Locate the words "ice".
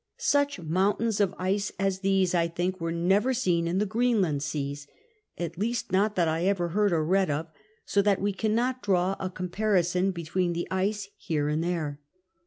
1.37-1.71, 10.71-11.09